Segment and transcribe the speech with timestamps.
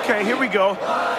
[0.00, 0.74] Okay, here we go.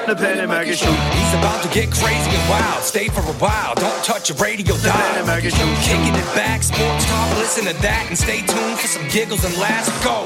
[0.08, 0.92] The Ben and Maggie Show.
[0.92, 2.84] He's about to get crazy and wild.
[2.84, 3.76] Stay for a while.
[3.76, 5.18] Don't touch your radio Ben dial.
[5.18, 5.76] and Maggie Show.
[5.82, 7.38] Kicking it back, sports talk.
[7.38, 9.91] Listen to that and stay tuned for some giggles and laughs.
[10.04, 10.25] Go.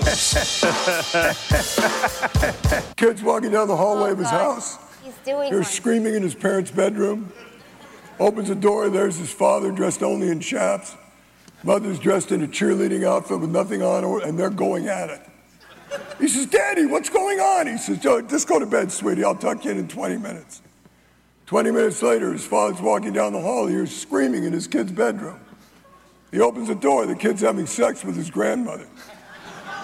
[2.96, 4.54] Kid's walking down the hallway of his oh, God.
[4.56, 4.78] house.
[5.04, 5.74] He's doing Hears one.
[5.74, 7.32] screaming in his parents' bedroom.
[8.20, 8.90] Opens the door.
[8.90, 10.96] There's his father dressed only in chaps.
[11.64, 15.22] Mother's dressed in a cheerleading outfit with nothing on, and they're going at it.
[16.20, 17.68] He says, Daddy, what's going on?
[17.68, 19.24] He says, "Oh, Just go to bed, sweetie.
[19.24, 20.62] I'll tuck you in in 20 minutes.
[21.46, 23.68] 20 minutes later, his father's walking down the hall.
[23.68, 25.40] He hears screaming in his kid's bedroom.
[26.32, 27.06] He opens the door.
[27.06, 28.88] The kid's having sex with his grandmother.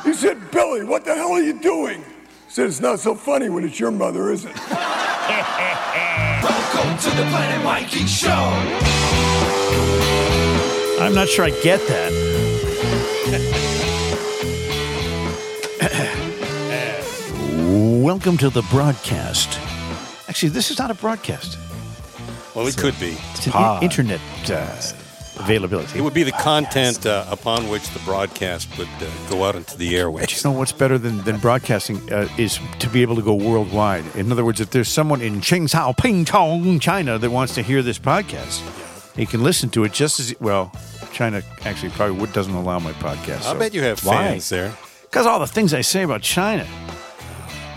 [0.04, 2.02] He said, Billy, what the hell are you doing?
[2.02, 4.56] He said, It's not so funny when it's your mother, is it?
[6.42, 8.30] Welcome to the Planet Mikey Show.
[11.00, 12.12] I'm not sure I get that.
[17.72, 19.58] Welcome to the broadcast.
[20.28, 21.58] Actually, this is not a broadcast.
[22.54, 23.16] Well, it could be.
[23.32, 24.20] It's an in- internet
[24.52, 24.76] uh,
[25.40, 25.98] availability.
[25.98, 29.78] It would be the content uh, upon which the broadcast would uh, go out into
[29.78, 30.44] the airwaves.
[30.44, 34.04] You know what's better than, than broadcasting uh, is to be able to go worldwide.
[34.18, 38.00] In other words, if there's someone in Qingzhou, Pingchong, China that wants to hear this
[38.00, 38.60] podcast,
[39.16, 40.74] he can listen to it just as well.
[41.14, 43.46] China actually probably would, doesn't allow my podcast.
[43.46, 44.76] I bet you have fans there.
[45.04, 46.68] because all the things I say about China.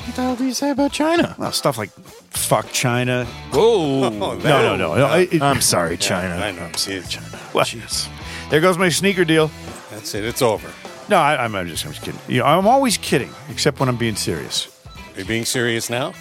[0.06, 1.34] What the hell do you say about China?
[1.38, 1.91] Well, stuff like
[2.30, 3.24] fuck China.
[3.52, 4.05] Whoa.
[4.05, 4.94] Oh, No, no, no.
[4.96, 6.34] no it- it- I'm sorry, China.
[6.36, 6.62] I know.
[6.64, 7.02] I'm sorry, Yeah.
[7.06, 7.27] China.
[7.55, 7.64] Well,
[8.50, 9.50] there goes my sneaker deal.
[9.91, 10.24] That's it.
[10.24, 10.69] It's over.
[11.08, 12.20] No, I, I'm, I'm just I'm just kidding.
[12.28, 14.69] You know, I'm always kidding, except when I'm being serious.
[15.14, 16.12] Are you being serious now?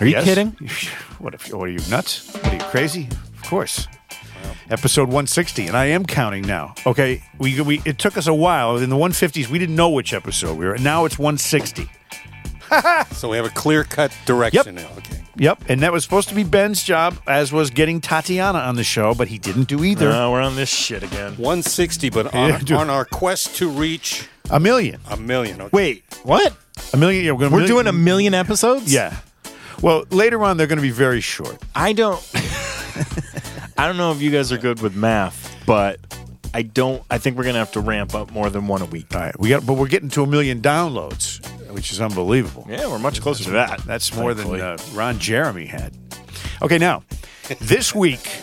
[0.00, 0.24] Are you Yes?
[0.24, 0.56] kidding?
[1.18, 1.52] What if?
[1.52, 2.32] What are you nuts?
[2.32, 3.08] What are you crazy?
[3.42, 3.88] Of course.
[4.70, 6.74] Episode 160, and I am counting now.
[6.86, 9.48] Okay, we, we it took us a while in the 150s.
[9.48, 10.74] We didn't know which episode we were.
[10.74, 10.80] at.
[10.80, 11.90] Now it's 160.
[13.12, 14.88] So we have a clear cut direction now.
[14.98, 15.22] Okay.
[15.36, 18.84] Yep, and that was supposed to be Ben's job, as was getting Tatiana on the
[18.84, 20.08] show, but he didn't do either.
[20.08, 21.32] No, we're on this shit again.
[21.32, 22.72] 160, but on, dude.
[22.72, 25.00] on our quest to reach a million.
[25.08, 25.60] a million.
[25.60, 25.70] Okay.
[25.72, 26.56] Wait, what?
[26.92, 27.24] A million.
[27.24, 28.92] Yeah, we're, gonna We're doing a million episodes?
[28.92, 29.16] Yeah.
[29.80, 31.62] Well, later on they're going to be very short.
[31.74, 32.20] I don't.
[33.78, 36.00] I don't know if you guys are good with math, but
[36.52, 37.02] I don't.
[37.10, 39.14] I think we're gonna have to ramp up more than one a week.
[39.14, 41.40] All right, we got, but we're getting to a million downloads,
[41.70, 42.66] which is unbelievable.
[42.68, 43.80] Yeah, we're much closer to that.
[43.84, 45.96] That's more than uh, Ron Jeremy had.
[46.62, 47.02] Okay, now
[47.60, 48.40] this week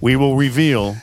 [0.00, 0.96] we will reveal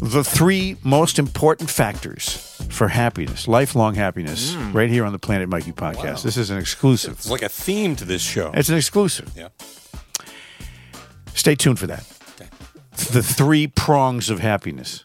[0.00, 4.72] the three most important factors for happiness, lifelong happiness, Hmm.
[4.72, 6.22] right here on the Planet Mikey podcast.
[6.22, 7.12] This is an exclusive.
[7.14, 8.50] It's like a theme to this show.
[8.54, 9.30] It's an exclusive.
[9.36, 9.48] yeah.
[11.34, 12.04] Stay tuned for that.
[13.12, 15.04] The three prongs of happiness.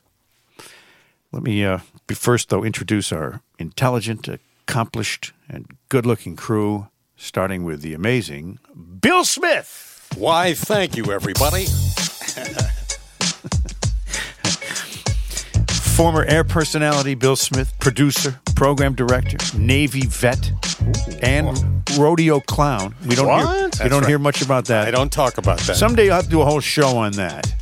[1.31, 4.27] Let me uh, be first, though, introduce our intelligent,
[4.67, 8.57] accomplished, and good looking crew, starting with the amazing
[8.99, 10.09] Bill Smith.
[10.17, 11.65] Why, thank you, everybody.
[15.95, 20.51] Former air personality Bill Smith, producer, program director, Navy vet,
[21.21, 21.57] and
[21.97, 22.95] rodeo clown.
[23.07, 23.61] We don't hear, What?
[23.61, 24.07] you That's don't right.
[24.09, 24.87] hear much about that.
[24.87, 25.77] I don't talk about that.
[25.77, 27.54] Someday I'll have to do a whole show on that.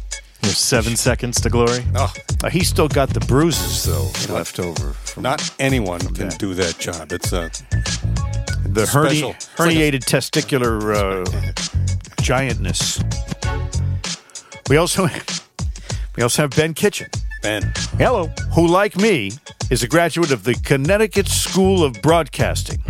[0.43, 1.83] There's seven seconds to glory.
[1.95, 6.37] oh, Uh, he's still got the bruises though left over from not anyone can that.
[6.39, 7.11] do that job.
[7.11, 7.49] It's a
[8.69, 11.23] the herni- It's like a- herniated testicular uh,
[12.21, 12.99] giantness.
[14.69, 15.07] We also
[16.17, 17.07] we also have Ben Kitchen,
[17.41, 17.71] Ben.
[17.97, 18.27] Hello.
[18.53, 19.31] who, like me,
[19.69, 22.81] is a graduate of the Connecticut School of Broadcasting.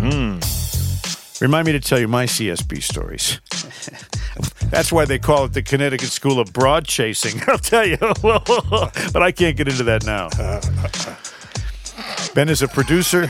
[1.42, 3.40] Remind me to tell you my CSB stories.
[4.74, 7.40] That's why they call it the Connecticut School of Broad Chasing.
[7.48, 10.30] I'll tell you, but I can't get into that now.
[12.34, 13.30] Ben is a producer,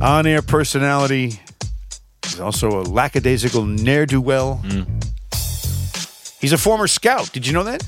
[0.00, 1.38] on-air personality.
[2.24, 4.62] He's also a lackadaisical ne'er do well.
[4.64, 4.86] Mm.
[6.40, 7.30] He's a former scout.
[7.34, 7.86] Did you know that?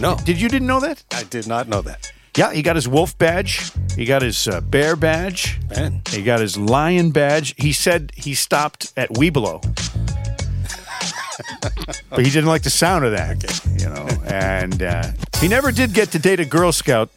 [0.00, 1.02] No, Did you didn't know that?
[1.10, 2.12] I did not know that.
[2.36, 3.72] Yeah, he got his wolf badge.
[3.94, 5.58] He got his uh, bear badge.
[5.68, 6.02] Ben.
[6.10, 7.54] He got his lion badge.
[7.56, 9.62] He said he stopped at Webelo.
[12.10, 13.42] but he didn't like the sound of that,
[13.80, 14.06] you know.
[14.26, 17.10] And uh, he never did get to date a Girl Scout.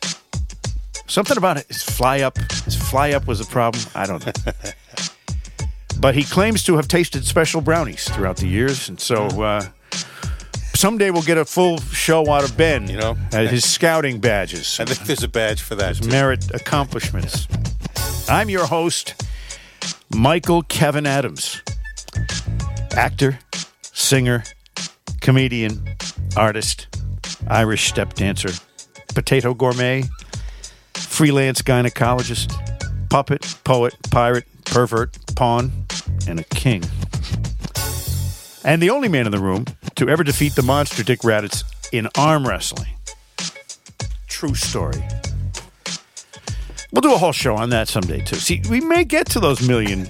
[1.08, 2.38] Something about his fly up.
[2.38, 3.84] His fly up was a problem.
[3.96, 4.54] I don't know.
[6.00, 9.66] but he claims to have tasted special brownies throughout the years, and so uh,
[10.80, 12.90] someday we'll get a full show out of Ben.
[12.90, 13.18] You know?
[13.34, 15.98] uh, his scouting badges I think there's a badge for that.
[15.98, 16.08] Too.
[16.10, 17.48] merit accomplishments.
[18.30, 19.22] I'm your host,
[20.16, 21.62] Michael Kevin Adams,
[22.96, 23.40] actor,
[23.82, 24.44] singer,
[25.20, 25.96] comedian,
[26.38, 26.88] artist,
[27.48, 28.50] Irish step dancer,
[29.14, 30.04] potato gourmet,
[30.94, 32.54] freelance gynecologist,
[33.10, 35.72] puppet, poet, pirate, pervert, pawn,
[36.28, 36.84] and a king.
[38.64, 39.66] And the only man in the room
[39.96, 42.94] to ever defeat the monster Dick Raditz in arm wrestling.
[44.28, 45.02] True story.
[46.92, 48.36] We'll do a whole show on that someday, too.
[48.38, 50.06] See, we may get to those million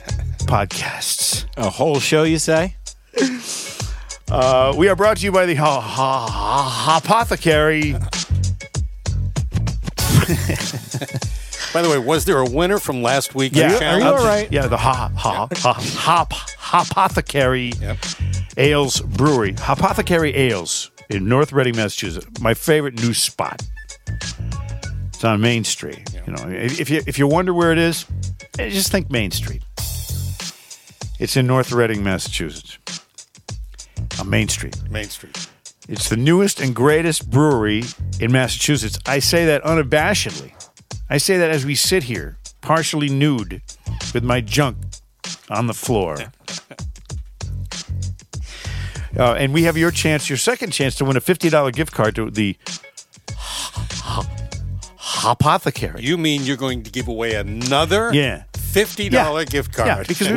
[0.45, 1.45] podcasts.
[1.57, 2.75] A whole show, you say?
[4.31, 7.93] Uh, we are brought to you by the ha- ha- ha- Apothecary.
[11.73, 13.53] By the way, was there a winner from last week?
[13.55, 14.39] Yeah, are you I'll all?
[14.49, 16.33] Yeah, the ha ha ha hop
[16.73, 17.97] Apothecary Yep.
[18.57, 22.27] Ales Brewery, Apothecary Ales in North Reading, Massachusetts.
[22.41, 23.61] My favorite new spot.
[25.07, 26.09] It's on Main Street.
[26.25, 28.05] You know, if if you if you wonder where it is,
[28.57, 29.63] eh, just think Main Street.
[31.19, 32.77] It's in North Reading, Massachusetts.
[34.19, 34.77] On Main Street.
[34.89, 35.49] Main Street.
[35.89, 37.83] It's the newest and greatest brewery
[38.19, 38.99] in Massachusetts.
[39.05, 40.51] I say that unabashedly.
[41.09, 43.61] I say that as we sit here, partially nude,
[44.13, 44.77] with my junk
[45.49, 46.17] on the floor.
[49.17, 52.15] Uh, and we have your chance, your second chance to win a $50 gift card
[52.15, 52.55] to the
[55.25, 56.01] Apothecary.
[56.03, 58.43] You mean you're going to give away another Yeah.
[58.71, 59.87] Fifty dollar gift card?
[59.87, 60.27] Yeah, because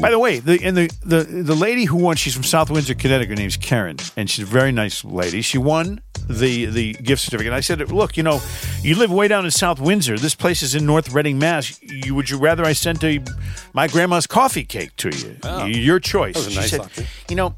[0.00, 2.94] by the way, the and the, the the lady who won, she's from South Windsor,
[2.94, 3.30] Connecticut.
[3.30, 5.42] Her name's Karen, and she's a very nice lady.
[5.42, 7.48] She won the the gift certificate.
[7.48, 8.40] And I said, look, you know,
[8.82, 10.18] you live way down in South Windsor.
[10.18, 11.80] This place is in North Reading, Mass.
[11.82, 13.20] You would you rather I sent a
[13.72, 15.36] my grandma's coffee cake to you?
[15.42, 15.66] Oh.
[15.66, 16.34] Your choice.
[16.34, 17.54] That was a she nice said, you know,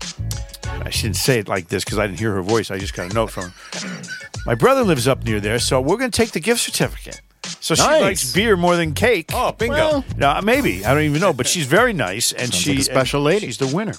[0.64, 2.70] I shouldn't say it like this because I didn't hear her voice.
[2.70, 4.02] I just got a note from her.
[4.46, 7.20] My brother lives up near there, so we're going to take the gift certificate.
[7.66, 8.00] So she Nice.
[8.00, 9.30] likes beer more than cake.
[9.34, 9.74] oh, bingo!
[9.74, 12.78] Well- No, maybe I don't even know, but she's very nice, and Sounds she like
[12.78, 13.46] a special lady.
[13.46, 13.94] She's the winner.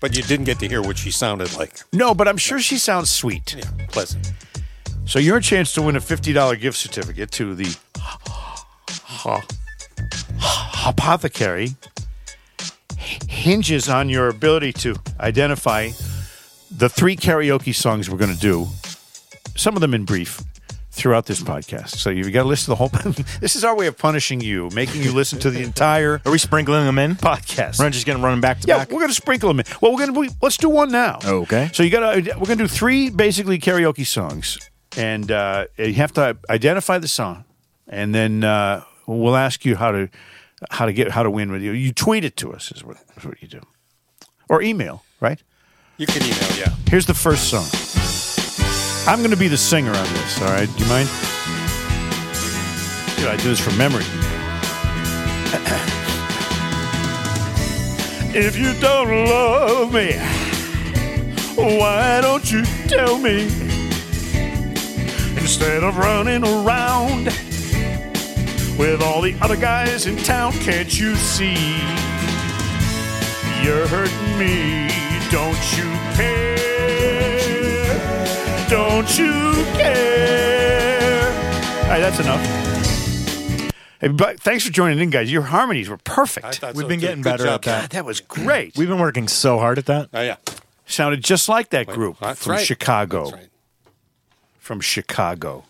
[0.00, 1.80] but you didn't get to hear what she sounded like.
[1.92, 3.56] No, but I'm sure she sounds sweet.
[3.58, 4.30] Yeah, pleasant.
[5.04, 7.74] So your chance to win a fifty dollar gift certificate to the
[10.86, 11.70] apothecary
[13.28, 15.90] hinges on your ability to identify
[16.70, 18.68] the three karaoke songs we're going to do.
[19.56, 20.40] Some of them in brief
[20.92, 21.96] throughout this podcast.
[21.96, 22.88] So you've got to listen to the whole.
[23.40, 26.38] this is our way of punishing you, making you listen to the entire Are we
[26.38, 27.16] sprinkling them in?
[27.16, 27.78] podcast.
[27.78, 28.90] We're not just getting them back to Yeah, back.
[28.92, 29.66] we're gonna sprinkle them in.
[29.80, 31.18] Well, we're gonna we, let's do one now.
[31.24, 31.70] Okay.
[31.72, 34.58] So you gotta we're gonna do three basically karaoke songs,
[34.96, 37.44] and uh, you have to identify the song,
[37.88, 40.08] and then uh, we'll ask you how to
[40.70, 41.72] how to get how to win with you.
[41.72, 43.60] You tweet it to us is what, is what you do,
[44.48, 45.04] or email.
[45.20, 45.42] Right.
[45.96, 46.74] You can email, yeah.
[46.88, 47.66] Here's the first song.
[49.04, 50.40] I'm gonna be the singer on this.
[50.40, 50.68] All right.
[50.76, 51.08] Do you mind?
[53.16, 54.04] Dude, I do this from memory.
[58.34, 60.14] If you don't love me,
[61.54, 63.42] why don't you tell me?
[65.36, 67.26] Instead of running around
[68.78, 71.76] with all the other guys in town, can't you see?
[73.62, 74.88] You're hurting me,
[75.30, 76.51] don't you care?
[78.72, 81.28] Don't you care?
[81.82, 82.40] All right, that's enough.
[84.00, 85.30] Hey, but thanks for joining in, guys.
[85.30, 86.62] Your harmonies were perfect.
[86.62, 87.06] We've so, been too.
[87.06, 87.80] getting Good better job, at that.
[87.82, 88.74] God, that was great.
[88.78, 90.08] We've been working so hard at that.
[90.14, 90.36] Oh yeah,
[90.86, 92.64] Sounded just like that group That's from right.
[92.66, 93.24] Chicago.
[93.24, 93.48] That's right.
[94.58, 95.64] From Chicago.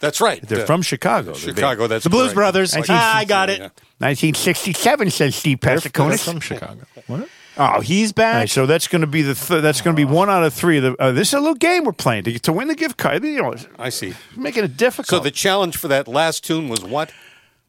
[0.00, 0.42] That's right.
[0.42, 1.34] They're Uh, from Chicago.
[1.34, 1.86] They're Chicago.
[1.86, 2.34] That's The Blues correct.
[2.34, 2.74] Brothers.
[2.74, 3.58] Like- Ah, I got it.
[3.60, 3.68] Yeah.
[3.98, 6.80] 1967, says Steve They're from Chicago.
[7.06, 7.28] What?
[7.62, 8.34] Oh, he's back.
[8.34, 10.42] All right, so that's going to be the th- that's going to be one out
[10.42, 10.78] of three.
[10.78, 12.96] Of the, uh, this is a little game we're playing to, to win the gift
[12.96, 13.22] card.
[13.22, 14.14] You know, I see.
[14.34, 15.08] making it difficult.
[15.08, 17.12] So the challenge for that last tune was what?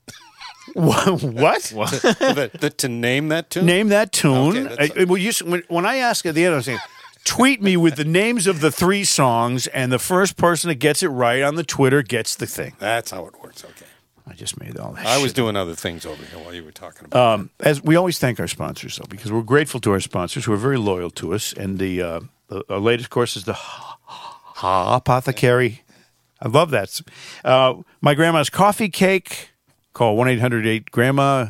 [0.73, 1.19] what?
[1.73, 1.91] what?
[1.91, 3.65] the, the, to name that tune?
[3.65, 4.67] Name that tune.
[4.67, 6.79] Okay, I- well, you when, when I ask at the end, I'm saying,
[7.25, 11.03] tweet me with the names of the three songs, and the first person that gets
[11.03, 12.73] it right on the Twitter gets the thing.
[12.79, 13.65] That's how it works.
[13.65, 13.80] Okay.
[14.27, 15.05] I just made all that.
[15.05, 15.35] I was shit.
[15.35, 17.33] doing other things over here while you were talking about.
[17.33, 20.53] Um, as we always thank our sponsors, though, because we're grateful to our sponsors who
[20.53, 21.53] are very loyal to us.
[21.53, 25.81] And the uh, the, our latest course is the Ha Apothecary.
[26.39, 27.01] I love that.
[27.43, 29.49] Uh, my grandma's coffee cake.
[29.93, 31.47] Call one eight hundred eight grandma.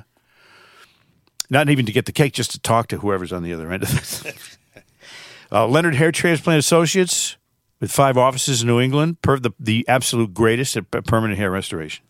[1.49, 3.83] Not even to get the cake, just to talk to whoever's on the other end
[3.83, 4.23] of this.
[5.51, 7.35] uh, Leonard Hair Transplant Associates,
[7.81, 12.05] with five offices in New England, per the, the absolute greatest at permanent hair restoration.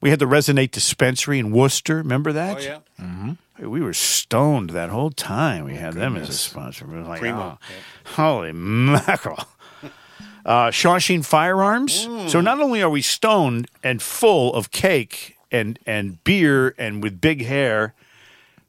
[0.00, 1.96] We had the Resonate Dispensary in Worcester.
[1.96, 2.56] Remember that?
[2.56, 3.34] oh yeah.
[3.56, 5.64] Hey, We were stoned that whole time.
[5.64, 6.86] We had them as a sponsor.
[6.86, 9.38] We were like, Primo, oh, holy mackerel.
[10.46, 12.02] Uh, Shawsheen Firearms.
[12.30, 17.18] So not only are we stoned and full of cake and, and beer and with
[17.18, 17.94] big hair,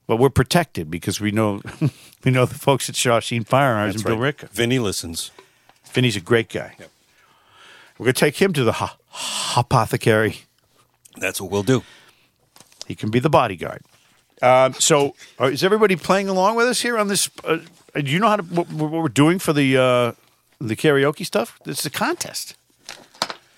[0.07, 1.61] but we're protected because we know
[2.23, 4.37] we know the folks at Shawsheen Firearms That's and Bill right.
[4.37, 4.49] Ricka.
[4.51, 5.31] Vinny listens.
[5.91, 6.77] Vinny's a great guy.
[7.97, 8.95] We're going to take him to the ho-
[9.57, 10.43] apothecary.
[11.17, 11.83] That's what we'll do.
[12.87, 13.81] He can be the bodyguard.
[14.41, 17.29] Um, so, uh, is everybody playing along with us here on this?
[17.43, 17.59] Uh,
[17.95, 20.11] do you know how to what, what we're doing for the uh,
[20.59, 21.59] the karaoke stuff?
[21.65, 22.55] It's a contest.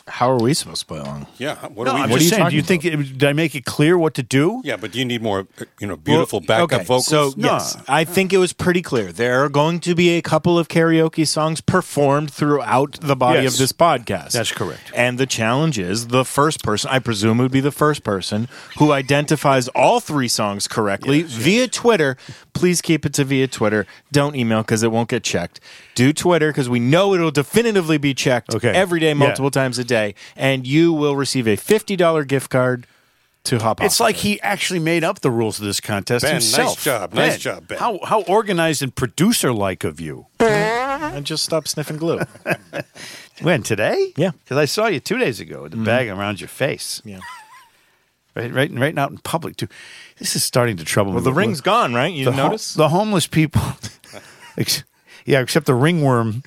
[0.08, 1.28] How are we supposed to play along?
[1.38, 1.56] Yeah.
[1.68, 2.50] What No, are we I'm what are you saying.
[2.50, 4.62] Do you think it, did I make it clear what to do?
[4.64, 5.48] Yeah, but do you need more,
[5.80, 7.08] you know, beautiful Well, backup okay, vocals?
[7.08, 7.54] So No.
[7.54, 9.12] yes, I think it was pretty clear.
[9.12, 13.54] There are going to be a couple of karaoke songs performed throughout the body Yes.
[13.54, 14.32] of this podcast.
[14.32, 14.92] That's correct.
[14.96, 18.48] And the challenge is the first person, I presume would be the first person
[18.80, 22.16] who identifies all three songs correctly via Twitter.
[22.54, 23.86] Please keep it to via Twitter.
[24.12, 25.60] Don't email because it won't get checked.
[25.96, 28.70] Do Twitter because we know it'll definitively be checked Okay.
[28.70, 29.14] every day, Yeah.
[29.16, 29.97] multiple times a day,
[30.36, 32.88] and you will receive a fifty dollar gift card
[33.46, 33.82] to Hop.
[33.82, 36.84] It's like he actually made up the rules of this contest Ben, nice himself.
[36.84, 37.14] job.
[37.14, 37.78] Nice job, Ben.
[37.78, 40.28] How how organized and producer like of you.
[40.40, 41.18] Mm-hmm.
[41.18, 42.20] and just stop sniffing glue.
[43.42, 44.14] When today?
[44.18, 44.32] Yeah.
[44.32, 45.86] because I saw you two days ago with the mm-hmm.
[45.86, 47.02] bag around your face.
[47.06, 47.20] yeah.
[48.36, 49.68] Right, right, right out in public too.
[50.20, 51.26] This is starting to trouble Well, me.
[51.26, 52.14] Well, the ring's gone, right?
[52.14, 52.76] You the ho- notice?
[52.76, 53.62] the homeless people.
[55.26, 56.44] yeah, except the ringworm.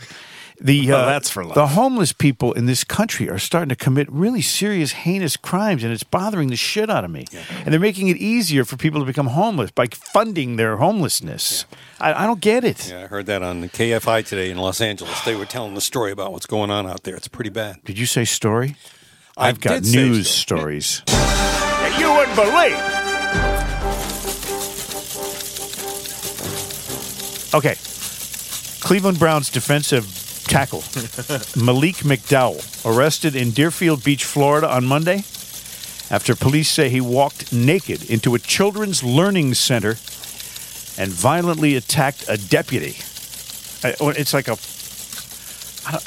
[0.63, 1.55] The Well, uh, that's for life.
[1.55, 5.91] the homeless people in this country are starting to commit really serious, heinous crimes, and
[5.93, 7.25] it's bothering the shit out of me.
[7.65, 11.65] And they're making it easier for people to become homeless by funding their homelessness.
[11.99, 12.91] I, I don't get it.
[12.91, 15.19] yeah, I heard that on KFI today in Los Angeles.
[15.23, 17.17] They were telling the story about what's going on out there.
[17.17, 17.83] It's pretty bad.
[17.85, 18.77] Did you say story?
[19.39, 20.81] I I've got did say news story.
[20.83, 21.03] stories.
[21.07, 22.77] that you wouldn't believe.
[27.55, 27.77] Okay.
[28.81, 30.05] Cleveland Browns defensive
[30.51, 30.81] tackle
[31.55, 35.19] Malik McDowell arrested in Deerfield Beach, Florida on Monday
[36.11, 39.91] after police say he walked naked into a children's learning center
[40.99, 42.97] and violently attacked a deputy.
[43.85, 44.59] It's like a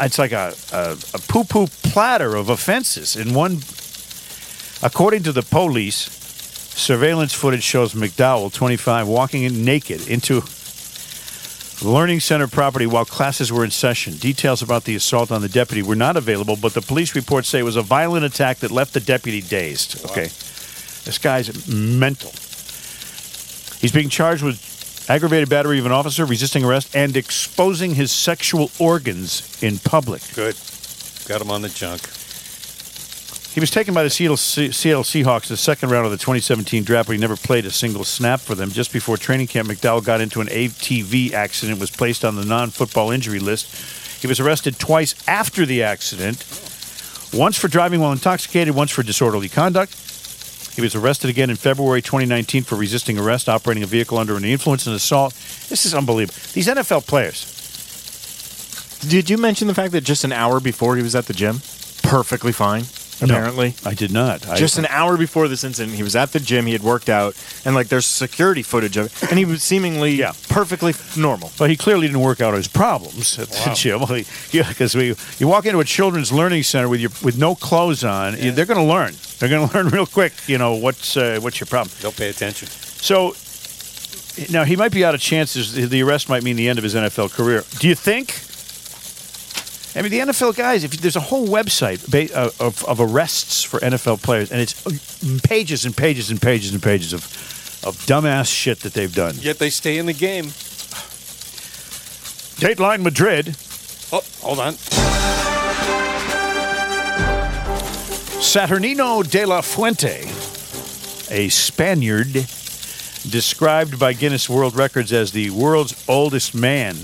[0.04, 3.60] it's like a, a, a poo poo platter of offenses in one.
[4.86, 6.12] According to the police,
[6.76, 10.42] surveillance footage shows McDowell, 25, walking in naked into
[11.84, 14.16] Learning Center property while classes were in session.
[14.16, 17.60] Details about the assault on the deputy were not available, but the police reports say
[17.60, 20.06] it was a violent attack that left the deputy dazed.
[20.06, 20.30] Okay.
[21.04, 22.32] This guy's mental.
[23.82, 28.72] He's being charged with aggravated battery of an officer, resisting arrest, and exposing his sexual
[28.80, 30.22] organs in public.
[30.34, 30.56] Good.
[31.28, 32.02] Got him on the junk.
[33.54, 36.84] He was taken by the Seattle, Seattle Seahawks in the second round of the 2017
[36.84, 38.72] draft, but he never played a single snap for them.
[38.72, 43.12] Just before training camp, McDowell got into an ATV accident, was placed on the non-football
[43.12, 44.22] injury list.
[44.22, 46.38] He was arrested twice after the accident,
[47.32, 49.94] once for driving while intoxicated, once for disorderly conduct.
[50.76, 54.52] He was arrested again in February 2019 for resisting arrest, operating a vehicle under the
[54.52, 55.34] influence, and assault.
[55.70, 56.40] This is unbelievable.
[56.54, 57.46] These NFL players.
[59.08, 61.62] Did you mention the fact that just an hour before he was at the gym,
[62.02, 62.86] perfectly fine?
[63.22, 64.48] Apparently, I did not.
[64.48, 66.66] I- just an hour before this incident, he was at the gym.
[66.66, 70.12] He had worked out, and like there's security footage of it, and he was seemingly
[70.16, 70.34] Yeah.
[70.50, 71.52] perfectly normal.
[71.58, 74.02] But he clearly didn't work out his problems at the gym.
[74.10, 77.56] Well, Yeah, because we you walk into a children's learning center with your with no
[77.56, 79.14] clothes on, you- they're going to learn.
[79.40, 80.34] They're going to learn real quick.
[80.48, 81.94] You know what's uh, what's your problem.
[82.02, 82.68] They'll pay attention.
[82.70, 83.36] So
[84.52, 85.90] now he might be out of chances.
[85.90, 87.64] The arrest might mean the end of his NFL career.
[87.80, 88.34] Do you think?
[89.96, 90.84] I mean, the NFL guys.
[90.84, 94.86] If there's a whole website ba- uh, of, of arrests for NFL players, and it's
[94.88, 94.92] uh,
[95.48, 97.24] pages and pages and pages and pages of
[97.86, 99.36] of dumbass shit that they've done.
[99.40, 100.46] Yet they stay in the game.
[102.60, 103.56] Dateline Madrid.
[104.12, 104.74] Oh, hold on.
[108.42, 110.28] Saturnino de la Fuente,
[111.32, 112.34] a Spaniard
[113.30, 116.96] described by Guinness World Records as the world's oldest man.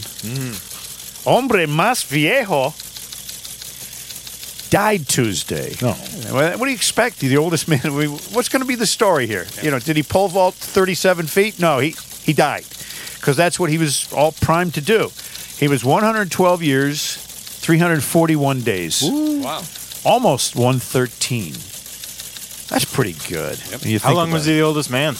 [1.25, 2.73] Hombre más viejo
[4.69, 5.75] died Tuesday.
[5.81, 5.93] No.
[5.93, 7.19] What do you expect?
[7.19, 7.79] The oldest man.
[7.81, 9.45] What's going to be the story here?
[9.61, 11.59] You know, did he pole vault 37 feet?
[11.59, 12.65] No, he, he died
[13.15, 15.11] because that's what he was all primed to do.
[15.57, 19.61] He was 112 years, 341 days Wow.
[20.05, 21.53] almost 113.
[22.69, 23.57] That's pretty good.
[23.81, 24.51] when you How long about was it.
[24.51, 25.15] he the oldest man?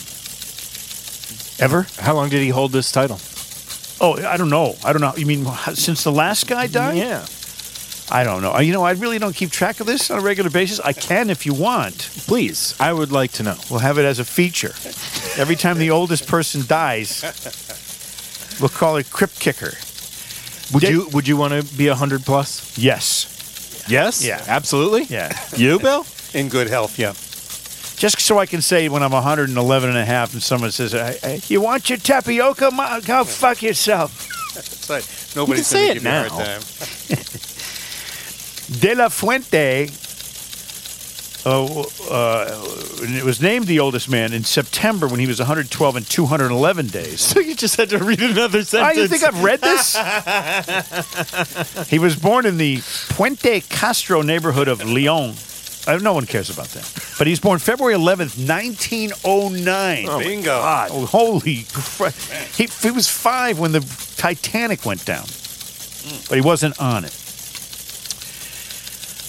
[1.62, 1.88] Ever?
[2.00, 3.20] How long did he hold this title?
[4.00, 4.77] Oh, I don't know.
[4.86, 5.13] I don't know.
[5.18, 6.96] You mean since the last guy died?
[6.98, 7.25] Yeah.
[8.12, 8.54] I don't know.
[8.56, 10.80] Uh, you know, I really don't keep track of this on a regular basis.
[10.80, 11.98] I can if you want.
[12.28, 13.56] Please, I would like to know.
[13.70, 14.74] We'll have it as a feature.
[15.39, 17.22] Every time the oldest person dies,
[18.60, 19.74] we'll call it Crypt Kicker.
[20.74, 22.78] Would Did- you Would you want to be hundred plus?
[22.78, 23.86] Yes.
[23.88, 24.24] Yes.
[24.25, 24.44] Yeah.
[24.48, 25.04] Absolutely.
[25.04, 25.32] Yeah.
[25.56, 26.06] You, Bill?
[26.34, 27.13] In good health, yeah.
[27.98, 31.18] Just so I can say when I'm 111 and a half and someone says, "Hey,
[31.22, 32.72] hey, You want your tapioca?
[32.72, 34.28] Ma- Go fuck yourself.
[34.56, 35.36] That's right.
[35.36, 36.60] Nobody's say going it to give you a hard now.
[36.60, 37.24] time.
[38.79, 39.89] De La Fuente
[41.45, 42.65] uh, uh,
[43.01, 46.88] and it was named the oldest man in September when he was 112 and 211
[46.88, 47.19] days.
[47.29, 48.97] So you just had to read another sentence.
[48.97, 49.95] you think I've read this?
[51.89, 52.77] he was born in the
[53.09, 55.35] Puente Castro neighborhood of León.
[55.88, 56.91] Uh, no one cares about that.
[57.17, 60.19] But he was born February 11th, 1909.
[60.19, 60.43] Bingo.
[60.43, 62.13] God, oh, holy crap.
[62.55, 63.81] He, he was five when the
[64.17, 65.25] Titanic went down,
[66.27, 67.28] but he wasn't on it.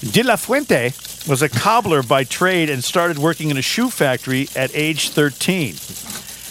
[0.00, 0.92] De La Fuente
[1.28, 5.74] was a cobbler by trade and started working in a shoe factory at age 13.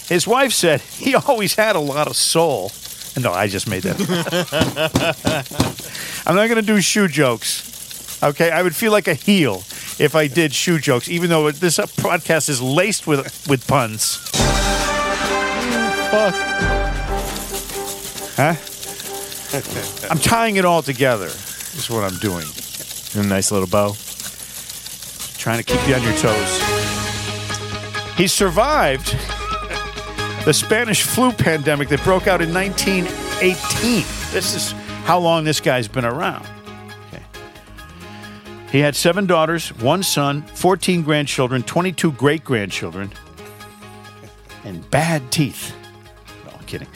[0.08, 2.72] His wife said he always had a lot of soul.
[3.20, 3.98] No, I just made that.
[6.28, 8.22] I'm not going to do shoe jokes.
[8.22, 9.64] Okay, I would feel like a heel
[9.98, 14.18] if I did shoe jokes, even though this podcast is laced with with puns.
[16.12, 16.36] Fuck.
[18.36, 18.56] Huh?
[20.10, 21.28] I'm tying it all together.
[21.28, 22.46] Is what I'm doing.
[23.16, 23.96] A nice little bow.
[25.38, 26.80] Trying to keep you on your toes.
[28.16, 29.18] He survived
[30.46, 34.04] the Spanish flu pandemic that broke out in 1918.
[34.32, 34.72] This is
[35.06, 36.46] how long this guy's been around.
[37.08, 37.24] Okay.
[38.72, 43.12] He had seven daughters, one son, 14 grandchildren, 22 great grandchildren,
[44.64, 45.74] and bad teeth.
[46.46, 46.88] No, I'm kidding.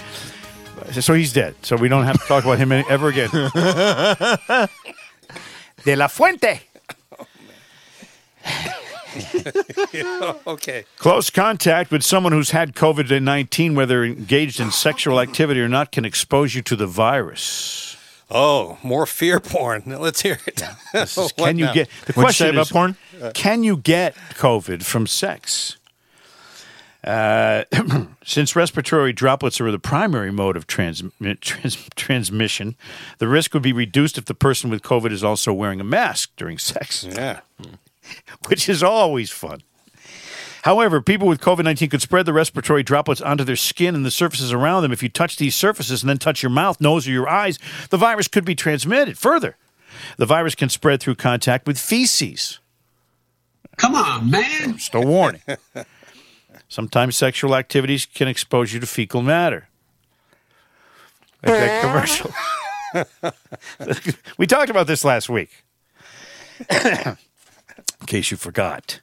[0.91, 1.55] So he's dead.
[1.63, 3.29] So we don't have to talk about him ever again.
[5.85, 6.61] De la Fuente.
[10.47, 10.85] Okay.
[10.97, 15.91] Close contact with someone who's had COVID 19, whether engaged in sexual activity or not,
[15.91, 17.95] can expose you to the virus.
[18.31, 19.83] Oh, more fear porn.
[19.85, 20.63] Let's hear it.
[20.93, 21.73] This is- can you now?
[21.73, 22.95] get the What'd question about is, porn?
[23.35, 25.77] Can you get COVID from sex?
[27.03, 27.63] Uh,
[28.23, 32.75] since respiratory droplets are the primary mode of transmi- trans- transmission,
[33.17, 36.31] the risk would be reduced if the person with COVID is also wearing a mask
[36.37, 37.03] during sex.
[37.03, 37.41] Yeah.
[38.47, 39.61] which is always fun.
[40.63, 44.11] However, people with COVID 19 could spread the respiratory droplets onto their skin and the
[44.11, 44.93] surfaces around them.
[44.93, 47.97] If you touch these surfaces and then touch your mouth, nose, or your eyes, the
[47.97, 49.17] virus could be transmitted.
[49.17, 49.57] Further,
[50.17, 52.59] the virus can spread through contact with feces.
[53.75, 54.77] Come on, man.
[54.77, 55.41] Just a warning.
[56.73, 59.69] Sometimes sexual activities can expose you to fecal matter.
[61.43, 62.31] Like that commercial.
[64.39, 65.51] we talked about this last week.
[66.71, 67.15] In
[68.07, 69.01] case you forgot.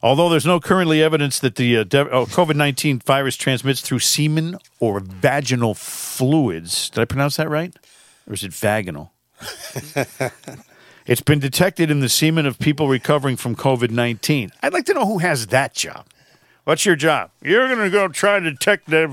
[0.00, 3.98] Although there's no currently evidence that the uh, de- oh, COVID 19 virus transmits through
[3.98, 6.88] semen or vaginal fluids.
[6.90, 7.74] Did I pronounce that right?
[8.28, 9.12] Or is it vaginal?
[11.04, 14.52] it's been detected in the semen of people recovering from COVID 19.
[14.62, 16.06] I'd like to know who has that job.
[16.70, 17.32] What's your job?
[17.42, 19.08] You're going to go try to detect the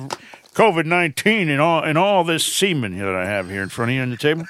[0.53, 3.95] COVID 19 in all, in all this semen that I have here in front of
[3.95, 4.45] you on the table?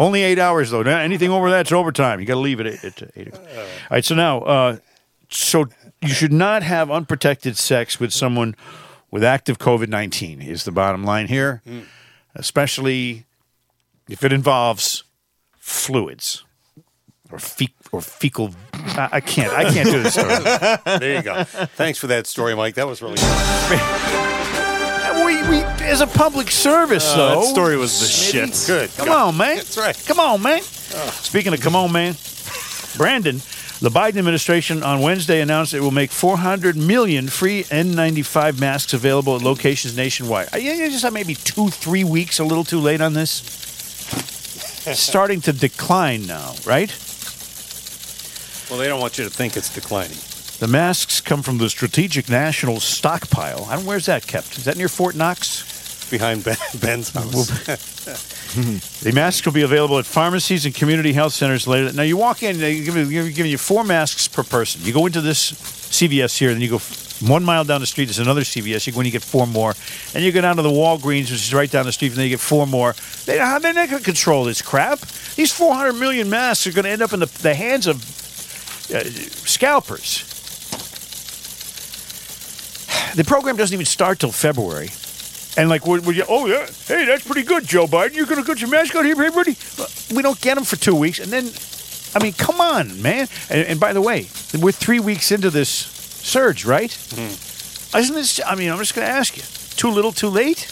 [0.00, 0.82] Only eight hours though.
[0.82, 2.18] Now, anything over that's overtime.
[2.18, 3.28] You got to leave it at, at eight.
[3.28, 3.46] o'clock.
[3.56, 4.04] All right.
[4.04, 4.78] So now, uh,
[5.30, 5.66] so
[6.00, 8.56] you should not have unprotected sex with someone
[9.12, 10.42] with active COVID nineteen.
[10.42, 11.62] Is the bottom line here,
[12.34, 13.24] especially
[14.08, 15.04] if it involves
[15.60, 16.42] fluids
[17.30, 18.50] or fe- or fecal.
[18.72, 19.52] I, I can't.
[19.52, 20.32] I can't do this story.
[20.98, 21.44] There you go.
[21.44, 22.74] Thanks for that story, Mike.
[22.74, 23.22] That was really good.
[25.24, 27.40] we, we as a public service uh, though.
[27.40, 28.64] that story was the shit.
[28.66, 28.90] Good.
[28.96, 29.56] Come on, man.
[29.56, 30.02] That's right.
[30.06, 30.60] Come on, man.
[30.60, 31.18] Oh.
[31.22, 32.14] Speaking of come on, man,
[32.96, 33.36] Brandon,
[33.80, 39.36] the Biden administration on Wednesday announced it will make 400 million free N95 masks available
[39.36, 40.46] at locations nationwide.
[40.48, 43.30] Uh, I you just have maybe two, three weeks a little too late on this.
[44.94, 46.90] Starting to decline now, right?
[48.72, 50.16] Well, they don't want you to think it's declining.
[50.58, 53.66] The masks come from the Strategic National Stockpile.
[53.68, 53.84] I don't.
[53.84, 54.56] Where's that kept?
[54.56, 56.08] Is that near Fort Knox?
[56.10, 57.50] Behind ben, Ben's house.
[59.02, 61.90] The masks will be available at pharmacies and community health centers later.
[61.92, 64.82] Now you walk in, they give giving you four masks per person.
[64.84, 66.78] You go into this CVS here, then you go
[67.26, 68.06] one mile down the street.
[68.06, 68.86] There's another CVS.
[68.86, 69.74] You go and you get four more,
[70.14, 72.24] and you go down to the Walgreens, which is right down the street, and then
[72.24, 72.94] you get four more.
[73.26, 75.00] They, how- they're not going to control this crap.
[75.36, 77.96] These 400 million masks are going to end up in the, the hands of
[78.92, 80.28] uh, scalpers.
[83.14, 84.88] The program doesn't even start till February.
[85.56, 86.24] And like, would, would you?
[86.28, 88.14] Oh yeah, hey, that's pretty good, Joe Biden.
[88.14, 89.56] You're gonna get your mask out here, everybody.
[90.14, 91.50] We don't get them for two weeks, and then,
[92.14, 93.28] I mean, come on, man.
[93.50, 94.28] And, and by the way,
[94.58, 96.96] we're three weeks into this surge, right?
[97.94, 98.40] Isn't this?
[98.46, 99.42] I mean, I'm just gonna ask you.
[99.76, 100.66] Too little, too late.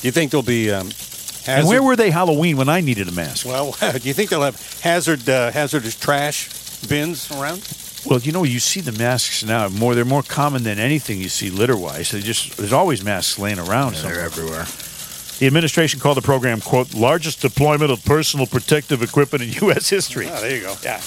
[0.00, 0.90] Do you think there'll be um,
[1.46, 1.60] hazard?
[1.60, 3.46] And where were they Halloween when I needed a mask?
[3.46, 6.48] well, do you think they'll have hazard uh, hazardous trash
[6.88, 7.62] bins around?
[8.04, 9.94] Well, you know, you see the masks now more.
[9.96, 12.10] They're more common than anything you see litter wise.
[12.12, 13.94] They just there's always masks laying around.
[13.94, 14.16] somewhere.
[14.16, 14.66] They're everywhere.
[15.38, 19.88] The administration called the program, quote, largest deployment of personal protective equipment in U.S.
[19.90, 20.28] history.
[20.30, 20.74] Ah, there you go.
[20.82, 21.00] Yeah.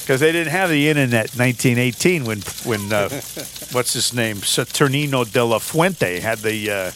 [0.00, 3.08] Because they didn't have the internet in 1918 when, when uh,
[3.72, 4.36] what's his name?
[4.36, 6.70] Saturnino de la Fuente had the.
[6.70, 6.90] Uh,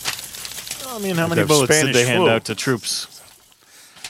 [1.01, 2.31] I mean, how many bullets Spanish did they hand flu.
[2.31, 3.23] out to troops?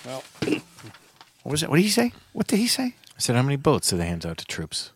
[0.04, 1.70] Well, what was it?
[1.70, 2.12] What did he say?
[2.32, 2.94] What did he say?
[3.16, 4.90] I said, how many bullets did they hand out to troops?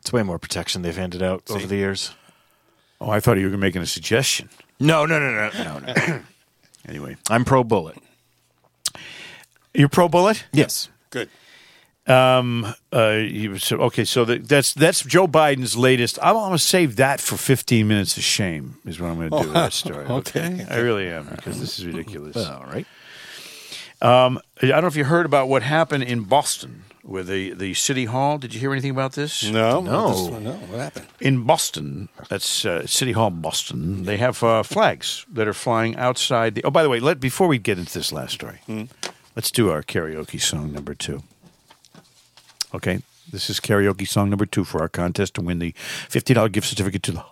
[0.00, 2.12] It's way more protection they've handed out over the years.
[3.00, 4.48] Oh, I thought you were making a suggestion.
[4.80, 6.20] No, no, no, no, no, no.
[6.86, 7.96] Anyway, I'm pro bullet.
[9.72, 10.44] you're pro bullet.
[10.52, 10.90] Yes.
[11.08, 11.30] Good.
[12.06, 16.18] Uh, he was, okay, so the, that's that's Joe Biden's latest.
[16.22, 18.76] I'm going to save that for 15 minutes of shame.
[18.84, 20.06] Is what I'm going to do with that story.
[20.14, 22.36] Okay, I really am because this is ridiculous.
[22.36, 22.86] All right.
[24.02, 27.72] Um, I don't know if you heard about what happened in Boston with the the
[27.74, 28.38] city hall.
[28.38, 29.42] Did you hear anything about this?
[29.44, 30.08] No, No.
[30.08, 30.52] This no.
[30.52, 31.06] What happened?
[31.20, 34.04] In Boston, that's uh, City Hall, Boston.
[34.04, 36.54] They have uh, flags that are flying outside.
[36.56, 38.58] The, oh, by the way, let before we get into this last story,
[39.36, 41.22] let's do our karaoke song number two.
[42.74, 46.48] Okay, this is karaoke song number two for our contest to win the fifty dollar
[46.48, 47.24] gift certificate to the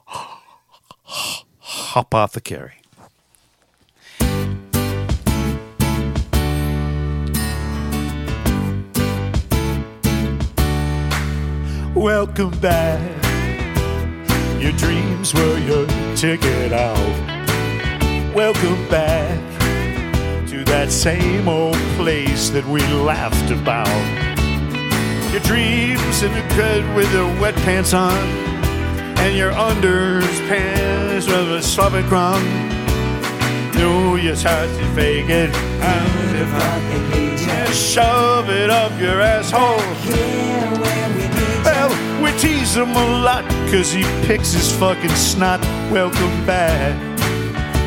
[1.97, 2.75] Apothecary.
[11.97, 13.01] Welcome back.
[14.63, 16.97] Your dreams were your ticket out.
[18.33, 19.41] Welcome back
[20.51, 24.32] to that same old place that we laughed about.
[25.33, 28.13] Your dreams in the bed with your wet pants on,
[29.17, 32.45] and your underpants with a sloppy crumb.
[33.75, 35.49] No, you tried to fake it.
[35.55, 39.79] And if I can shove it up your asshole.
[41.65, 45.63] Well, we tease him a lot because he picks his fucking snot.
[45.91, 46.95] Welcome back.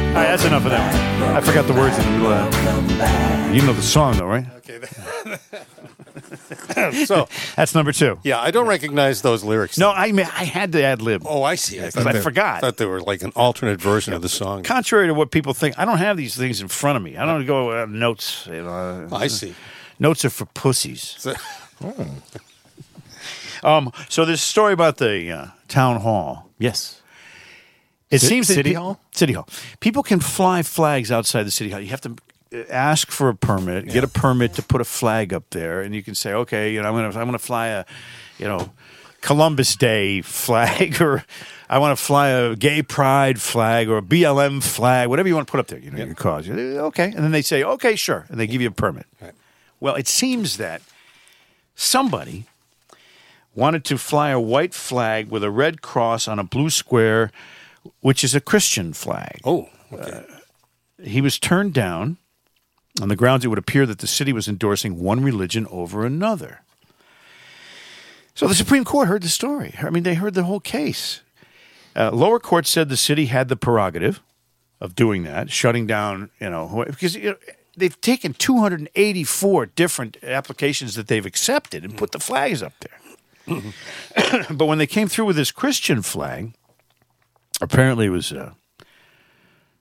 [0.09, 1.35] All right, that's enough of that.
[1.35, 2.51] I forgot the words in the middle of
[2.97, 3.53] that.
[3.53, 4.47] You know the song, though, right?
[4.57, 4.79] Okay.
[7.05, 8.19] so, That's number two.
[8.23, 9.77] yeah, I don't recognize those lyrics.
[9.77, 11.23] No, I mean, I had to ad lib.
[11.25, 11.79] Oh, I see.
[11.79, 12.61] I, I they- forgot.
[12.61, 14.63] thought they were like an alternate version of the song.
[14.63, 17.17] Contrary to what people think, I don't have these things in front of me.
[17.17, 18.47] I don't go uh, notes.
[18.47, 19.53] You know, I see.
[19.99, 21.15] notes are for pussies.
[21.19, 21.33] So-
[23.63, 26.49] Um, so this story about the uh, town hall.
[26.59, 27.01] Yes.
[28.11, 28.99] It Ci- seems that City pe- Hall?
[29.11, 29.47] City Hall.
[29.79, 31.79] People can fly flags outside the city hall.
[31.79, 32.13] You have to uh,
[32.69, 36.03] ask for a permit, get a permit to put a flag up there, and you
[36.03, 37.85] can say, okay, you know, I'm gonna I'm gonna fly a,
[38.37, 38.71] you know,
[39.21, 41.23] Columbus Day flag, or
[41.69, 45.47] I want to fly a gay pride flag or a BLM flag, whatever you want
[45.47, 45.79] to put up there.
[45.79, 46.47] You know, your cause.
[46.47, 49.05] You- Okay, and then they say, okay, sure, and they give you a permit.
[49.79, 50.81] Well, it seems that
[51.75, 52.45] somebody
[53.53, 57.31] wanted to fly a white flag with a red cross on a blue square,
[58.01, 59.39] which is a Christian flag.
[59.45, 60.11] oh, okay.
[60.11, 62.17] Uh, he was turned down
[63.01, 66.61] on the grounds it would appear that the city was endorsing one religion over another.
[68.33, 69.75] So the Supreme Court heard the story.
[69.81, 71.21] I mean, they heard the whole case.
[71.95, 74.21] Uh, lower court said the city had the prerogative
[74.81, 77.37] of doing that, shutting down, you know, because you know,
[77.77, 83.61] they've taken 284 different applications that they've accepted and put the flags up there.
[84.51, 86.53] but when they came through with this Christian flag,
[87.61, 88.51] apparently it was uh,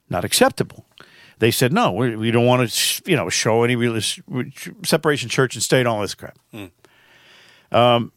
[0.09, 0.85] not acceptable.
[1.39, 3.99] They said no, we, we don't want to, you know, show any real
[4.83, 6.37] separation church and state, all this crap.
[7.71, 8.11] Um,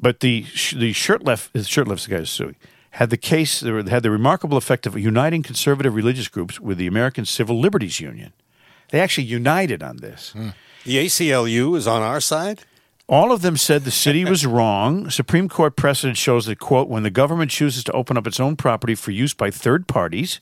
[0.00, 2.56] but the sh- the shirtless the shirtless guy is suing
[2.90, 7.24] had the case had the remarkable effect of uniting conservative religious groups with the American
[7.24, 8.32] Civil Liberties Union.
[8.90, 10.32] They actually united on this.
[10.84, 12.62] The ACLU is on our side.
[13.08, 15.10] All of them said the city was wrong.
[15.10, 18.56] Supreme Court precedent shows that, quote, when the government chooses to open up its own
[18.56, 20.40] property for use by third parties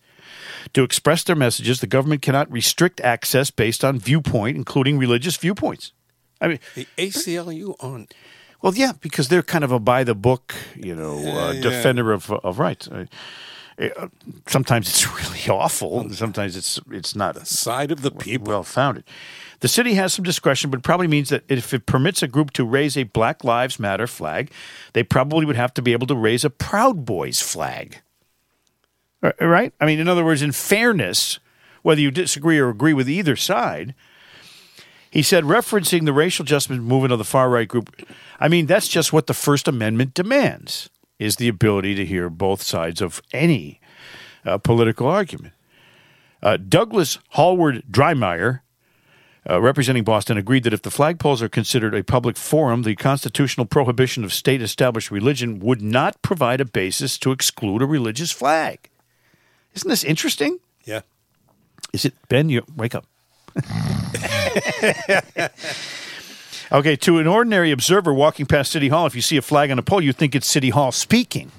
[0.73, 5.93] to express their messages, the government cannot restrict access based on viewpoint, including religious viewpoints.
[6.41, 8.09] I mean, The ACLU on.
[8.63, 11.61] well, yeah, because they're kind of a by the book, you know, uh, yeah.
[11.63, 12.89] defender of of rights.
[14.47, 16.01] Sometimes it's really awful.
[16.01, 18.49] and Sometimes it's it's not a Side of the people.
[18.49, 19.05] well founded.
[19.61, 22.51] The city has some discretion, but it probably means that if it permits a group
[22.53, 24.51] to raise a Black Lives Matter flag,
[24.93, 28.01] they probably would have to be able to raise a Proud Boys flag.
[29.25, 29.73] Uh, Right?
[29.81, 31.39] I mean, in other words, in fairness,
[31.83, 33.95] whether you disagree or agree with either side,
[35.11, 38.05] he said, referencing the racial justice movement of the far right group,
[38.41, 42.63] I mean, that's just what the First Amendment demands is the ability to hear both
[42.63, 43.81] sides of any
[44.45, 45.55] uh, political argument.
[46.43, 48.61] Uh, Douglas Hallward Driemeier,
[49.49, 53.67] uh, representing Boston, agreed that if the flagpoles are considered a public forum, the constitutional
[53.67, 58.91] prohibition of state established religion would not provide a basis to exclude a religious flag.
[59.75, 60.59] Isn't this interesting?
[60.85, 61.01] Yeah.
[61.93, 62.49] Is it Ben?
[62.49, 63.07] You wake up.
[66.73, 69.79] okay, to an ordinary observer walking past City Hall, if you see a flag on
[69.79, 71.53] a pole, you think it's City Hall speaking,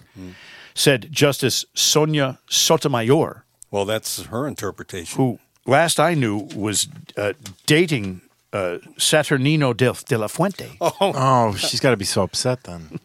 [0.73, 5.17] said Justice Sonia Sotomayor, Well, that's her interpretation.
[5.17, 7.33] who last I knew was uh,
[7.65, 8.21] dating
[8.53, 10.77] uh, Saturnino de, de la Fuente.
[10.81, 12.99] Oh, she's got to be so upset then.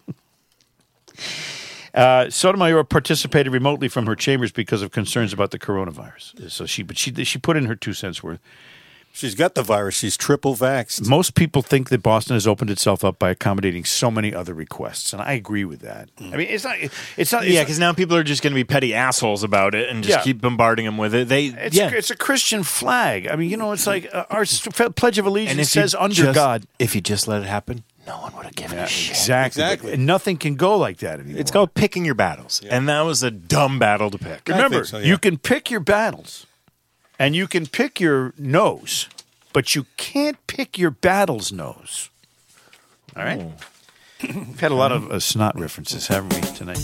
[1.95, 6.51] Uh, Sotomayor participated remotely from her chambers because of concerns about the coronavirus.
[6.51, 8.41] So she, but she, she put in her two cents worth.
[9.13, 9.97] She's got the virus.
[9.97, 11.09] She's triple vaxxed.
[11.09, 15.13] Most people think that Boston has opened itself up by accommodating so many other requests,
[15.13, 16.11] and I agree with that.
[16.21, 16.77] I mean, it's not.
[17.17, 17.43] It's not.
[17.45, 20.05] It's yeah, because now people are just going to be petty assholes about it and
[20.05, 20.23] just Yeah.
[20.23, 21.29] keep bombarding them with it.
[21.29, 21.91] They, It's, yeah.
[21.93, 23.27] it's a Christian flag.
[23.27, 24.45] I mean, you know, it's like uh, our
[24.95, 26.67] Pledge of Allegiance says under just- God.
[26.79, 29.11] if you just let it happen, no one would have given a shit.
[29.11, 29.63] Exactly.
[29.63, 29.93] Exactly.
[29.93, 31.41] And nothing can go like that anymore.
[31.41, 34.49] It's called picking your battles, and that was a dumb battle to pick.
[34.49, 35.07] I Remember, think so, yeah.
[35.07, 36.47] you can pick your battles,
[37.19, 39.09] and you can pick your nose,
[39.53, 42.11] but you can't pick your battle's nose.
[43.17, 43.47] All right.
[44.23, 46.79] We've had a lot of uh, snot references, haven't we, tonight?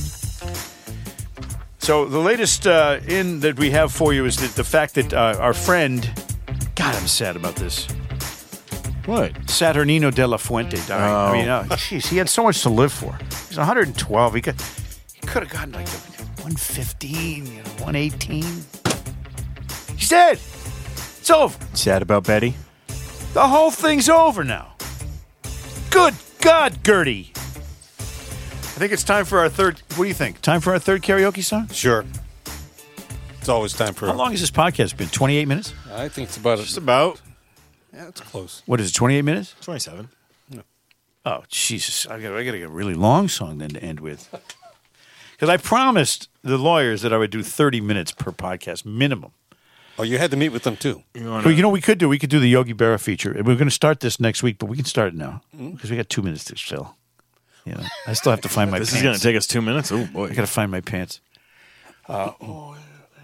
[1.79, 5.13] So the latest uh, in that we have for you is that the fact that
[5.15, 6.11] uh, our friend,
[6.75, 7.87] God, I'm sad about this.
[9.07, 9.33] What?
[9.47, 10.91] Saturnino de la Fuente died.
[10.91, 13.17] I mean, uh, jeez, he had so much to live for.
[13.49, 14.35] He's 112.
[14.35, 14.61] He could,
[15.15, 18.43] he could have gotten like 115, you know, 118.
[19.97, 20.39] He's dead.
[21.21, 21.57] It's over.
[21.75, 22.55] Sad about Betty?
[23.33, 24.75] The whole thing's over now.
[25.91, 27.33] Good God, Gertie.
[27.37, 29.81] I think it's time for our third.
[29.95, 30.41] What do you think?
[30.43, 31.69] Time for our third karaoke song?
[31.69, 32.05] Sure.
[33.39, 34.07] It's always time for.
[34.07, 35.09] How long has this podcast been?
[35.09, 35.73] 28 minutes?
[35.93, 36.59] I think it's about.
[36.59, 37.21] Just about
[37.97, 38.63] yeah, it's close.
[38.67, 39.55] What is it, 28 minutes?
[39.63, 40.09] 27.
[41.29, 42.07] Oh, Jesus.
[42.07, 44.29] I got I got to get a really long song then to end with.
[45.33, 49.33] Because I promised the lawyers that I would do 30 minutes per podcast minimum.
[49.99, 51.03] Oh, you had to meet with them too.
[51.15, 52.09] Well, you know, we could do.
[52.09, 53.35] We could do the Yogi Berra feature.
[53.35, 55.97] We're going to start this next week, but we can start it now because we
[55.99, 56.97] got two minutes to fill.
[57.67, 58.97] You know, I still have to find my This pants.
[58.97, 59.93] is going to take us two minutes.
[59.93, 60.29] Oh, boy.
[60.29, 61.21] I got to find my pants.
[62.09, 62.75] Uh, oh,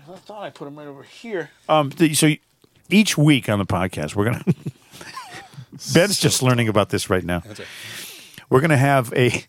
[0.07, 1.49] I thought I put them right over here.
[1.67, 2.35] Um, th- so
[2.91, 4.45] each week on the podcast, we're gonna.
[5.95, 7.43] Ben's just learning about this right now.
[8.51, 9.45] We're gonna have a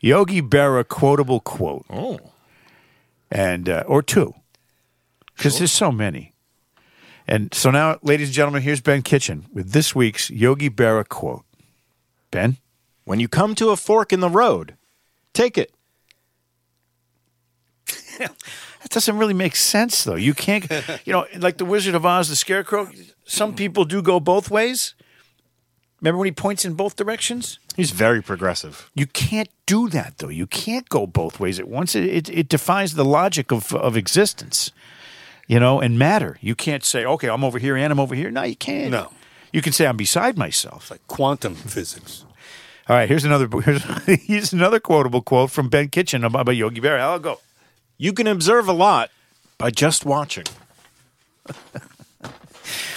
[0.00, 2.18] Yogi Berra quotable quote, Oh.
[3.30, 4.34] and uh, or two,
[5.36, 6.32] because there's so many.
[7.28, 11.44] And so now, ladies and gentlemen, here's Ben Kitchen with this week's Yogi Berra quote.
[12.30, 12.58] Ben,
[13.04, 14.76] When you come to a fork in the road,
[15.34, 15.72] take it.
[18.86, 20.14] That doesn't really make sense, though.
[20.14, 20.70] You can't,
[21.04, 22.88] you know, like the Wizard of Oz, the Scarecrow.
[23.24, 23.56] Some mm.
[23.56, 24.94] people do go both ways.
[26.00, 27.58] Remember when he points in both directions?
[27.74, 28.88] He's very progressive.
[28.94, 30.28] You can't do that, though.
[30.28, 31.96] You can't go both ways at once.
[31.96, 34.70] It, it, it defies the logic of, of existence,
[35.48, 36.38] you know, and matter.
[36.40, 38.30] You can't say, okay, I'm over here and I'm over here.
[38.30, 38.92] No, you can't.
[38.92, 39.10] No.
[39.52, 40.92] You can say, I'm beside myself.
[40.92, 42.24] Like quantum physics.
[42.88, 43.82] All right, here's another here's,
[44.26, 47.00] here's another quotable quote from Ben Kitchen about, about Yogi Berra.
[47.00, 47.40] I'll go.
[47.98, 49.10] You can observe a lot
[49.58, 50.44] by just watching.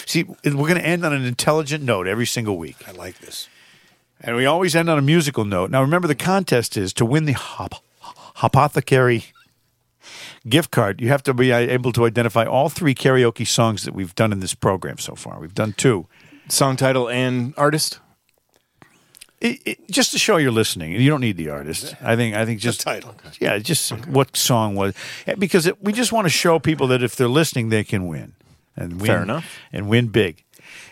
[0.05, 2.77] See, we're going to end on an intelligent note every single week.
[2.87, 3.47] I like this.
[4.21, 5.69] And we always end on a musical note.
[5.69, 7.83] Now, remember, the contest is to win the hop-
[8.41, 9.25] Apothecary
[10.47, 11.01] gift card.
[11.01, 14.31] You have to be uh, able to identify all three karaoke songs that we've done
[14.31, 15.39] in this program so far.
[15.39, 16.07] We've done two.
[16.47, 17.99] Song title and artist?
[19.41, 21.95] It, it, just to show you're listening, you don't need the artist.
[22.01, 22.35] I think.
[22.35, 23.15] I think just title.
[23.39, 24.93] Yeah, just what song was
[25.37, 28.33] because it, we just want to show people that if they're listening, they can win
[28.75, 29.45] and win, Fair enough.
[29.71, 30.43] and win big.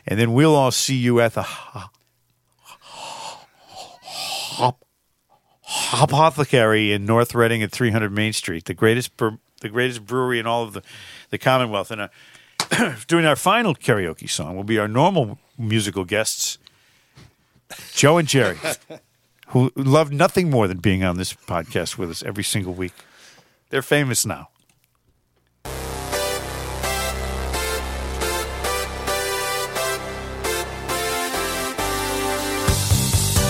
[0.08, 1.90] And then we'll all see you at the ho-
[4.58, 4.84] hop,
[6.02, 10.64] Apothecary in North Reading at 300 Main Street, the greatest the greatest brewery in all
[10.64, 10.82] of the,
[11.30, 11.92] the Commonwealth.
[11.92, 12.08] And uh,
[13.08, 16.58] doing our final karaoke song will be our normal musical guests,
[17.94, 18.58] Joe and Jerry,
[19.48, 22.94] who love nothing more than being on this podcast with us every single week.
[23.70, 24.50] They're famous now.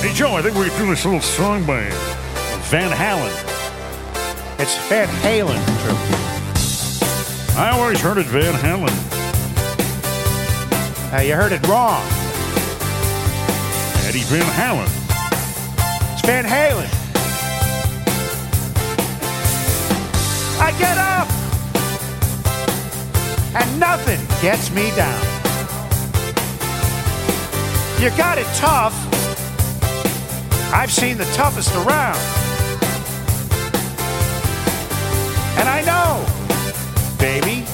[0.02, 1.82] Hey, Joe, I think we can do this little song by
[2.70, 3.34] Van Halen.
[4.60, 5.58] It's Van Halen.
[7.58, 8.94] I always heard it Van Halen.
[11.14, 12.04] Uh, you heard it wrong.
[14.08, 14.88] Eddie Van Halen.
[16.13, 16.88] It's Van Halen.
[20.62, 21.28] I get up,
[23.54, 25.22] and nothing gets me down.
[28.00, 28.96] You got it tough.
[30.74, 32.17] I've seen the toughest around.
[35.60, 36.24] And I know,
[37.20, 37.65] baby,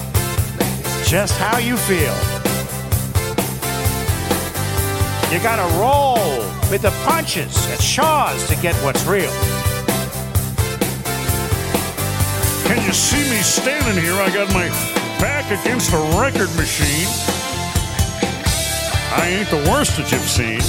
[1.05, 2.32] just how you feel.
[5.33, 6.37] You gotta roll
[6.69, 9.31] with the punches at Shaw's to get what's real.
[12.67, 14.13] Can you see me standing here?
[14.13, 14.67] I got my
[15.19, 17.07] back against the record machine.
[19.17, 20.61] I ain't the worst that you've seen.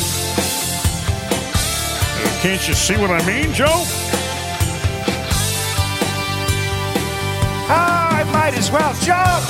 [2.25, 3.85] Uh, Can't you see what I mean, Joe?
[7.69, 9.45] I might as well jump.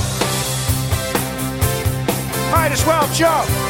[2.50, 3.63] Might as well jump.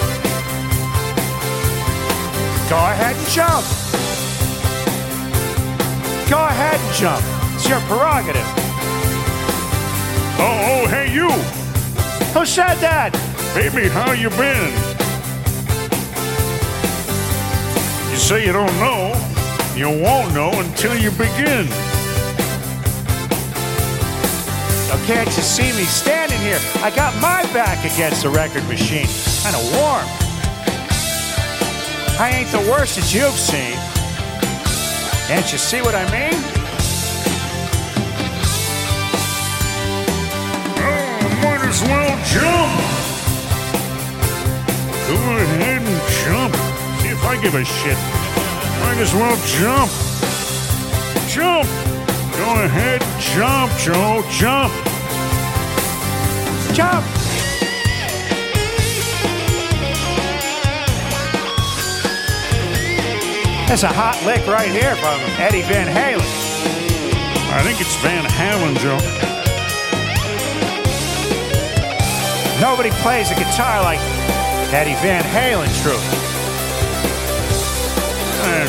[2.75, 3.65] Go ahead and jump.
[6.29, 7.25] Go ahead and jump.
[7.55, 8.43] It's your prerogative.
[10.41, 11.31] Oh, oh, hey, you.
[12.35, 13.13] Who said that?
[13.55, 14.73] Baby, how you been?
[18.11, 19.15] You say you don't know.
[19.77, 21.71] You won't know until you begin.
[24.91, 26.59] Now can't you see me standing here?
[26.83, 29.07] I got my back against the record machine.
[29.45, 29.94] Kind of warm.
[32.17, 33.75] I ain't the worst that you've seen.
[35.27, 36.39] Can't you see what I mean?
[40.79, 42.71] Oh, might as well jump.
[45.09, 45.87] Go ahead and
[46.23, 46.55] jump.
[47.03, 47.99] See if I give a shit.
[48.81, 49.91] Might as well jump.
[51.29, 51.69] Jump.
[52.37, 53.03] Go ahead,
[53.35, 54.23] jump, Joe.
[54.31, 54.73] Jump.
[56.75, 57.14] Jump!
[63.67, 66.21] That's a hot lick right here from Eddie Van Halen.
[67.51, 68.99] I think it's Van Halen, Joe.
[72.61, 73.99] Nobody plays a guitar like
[74.73, 75.99] Eddie Van Halen, true.
[78.47, 78.69] Uh,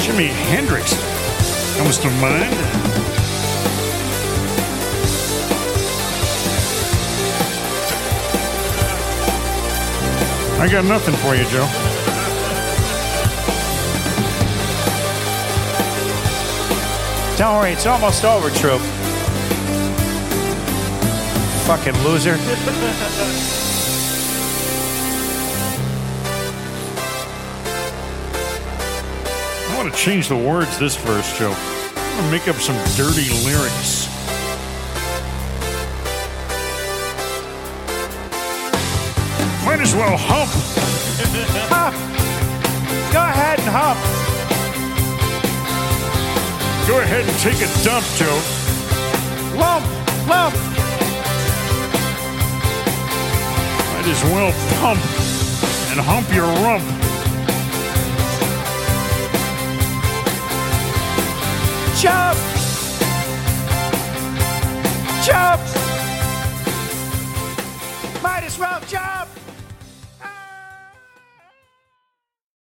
[0.00, 0.94] Jimi Hendrix
[1.76, 2.54] comes to mind.
[10.60, 11.91] I got nothing for you, Joe.
[17.36, 18.80] Don't worry, it's almost over, Troop.
[21.66, 22.36] Fucking loser.
[29.68, 31.54] I want to change the words this verse, Joe.
[31.56, 34.08] I want to make up some dirty lyrics.
[39.64, 40.50] Might as well hump.
[41.70, 41.94] Hump!
[43.12, 44.21] Go ahead and hump.
[46.92, 48.38] Go ahead and take a dump, Joe.
[49.56, 49.82] Lump!
[50.28, 50.54] Lump!
[53.94, 55.00] Might as well pump
[55.88, 56.84] and hump your rump.
[61.98, 62.38] Jump!
[65.24, 65.71] Jump!